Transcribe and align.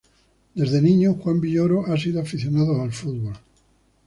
Desde 0.55 0.81
niño, 0.81 1.13
Juan 1.13 1.39
Villoro 1.39 1.85
ha 1.85 1.95
sido 1.95 2.19
aficionado 2.19 2.81
al 2.81 2.91
fútbol. 2.91 3.35